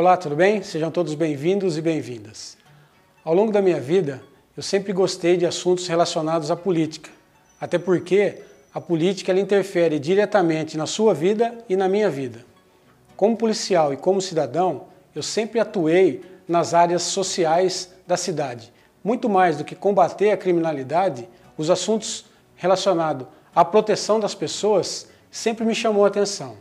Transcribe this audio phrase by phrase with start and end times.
[0.00, 0.62] Olá, tudo bem?
[0.62, 2.56] Sejam todos bem-vindos e bem-vindas.
[3.24, 4.22] Ao longo da minha vida,
[4.56, 7.10] eu sempre gostei de assuntos relacionados à política,
[7.60, 8.42] até porque
[8.72, 12.44] a política ela interfere diretamente na sua vida e na minha vida.
[13.16, 14.84] Como policial e como cidadão,
[15.16, 18.72] eu sempre atuei nas áreas sociais da cidade.
[19.02, 25.64] Muito mais do que combater a criminalidade, os assuntos relacionados à proteção das pessoas sempre
[25.64, 26.56] me chamou a atenção.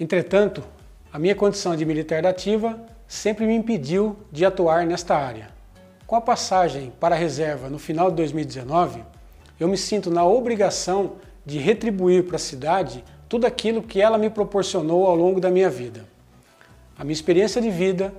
[0.00, 0.64] Entretanto,
[1.12, 5.48] a minha condição de militar da ativa sempre me impediu de atuar nesta área.
[6.06, 9.04] Com a passagem para a reserva no final de 2019,
[9.60, 11.12] eu me sinto na obrigação
[11.44, 15.68] de retribuir para a cidade tudo aquilo que ela me proporcionou ao longo da minha
[15.68, 16.06] vida.
[16.98, 18.14] A minha experiência de vida,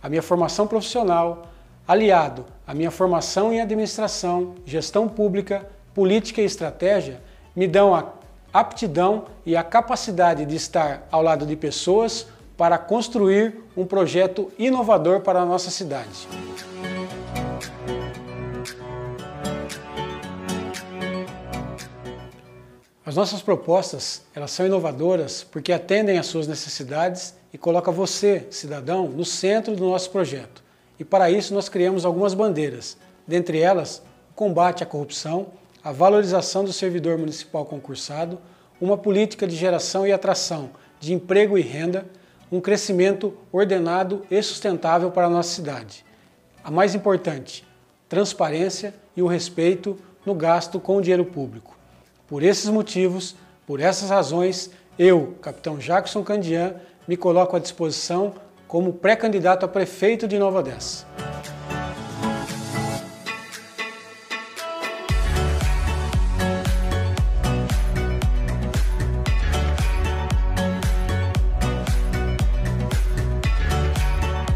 [0.00, 1.48] a minha formação profissional,
[1.86, 7.20] aliado à minha formação em administração, gestão pública, política e estratégia,
[7.56, 8.12] me dão a
[8.52, 15.20] aptidão e a capacidade de estar ao lado de pessoas para construir um projeto inovador
[15.20, 16.26] para a nossa cidade.
[23.04, 29.06] As nossas propostas, elas são inovadoras porque atendem às suas necessidades e colocam você, cidadão,
[29.06, 30.64] no centro do nosso projeto.
[30.98, 32.96] E para isso nós criamos algumas bandeiras,
[33.26, 35.48] dentre elas o combate à corrupção,
[35.84, 38.40] a valorização do servidor municipal concursado,
[38.80, 42.06] uma política de geração e atração de emprego e renda,
[42.50, 46.04] um crescimento ordenado e sustentável para a nossa cidade.
[46.62, 47.66] A mais importante,
[48.08, 51.76] transparência e o respeito no gasto com o dinheiro público.
[52.26, 56.74] Por esses motivos, por essas razões, eu, capitão Jackson Candian,
[57.06, 58.34] me coloco à disposição
[58.66, 61.06] como pré-candidato a prefeito de Nova Odessa.